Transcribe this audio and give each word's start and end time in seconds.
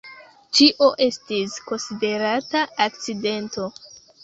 Tio 0.59 0.87
estis 1.07 1.59
konsiderata 1.69 2.65
akcidento. 2.89 3.71